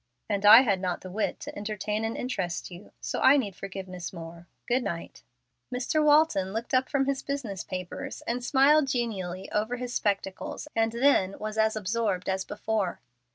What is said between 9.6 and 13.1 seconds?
his spectacles and then was as absorbed as before.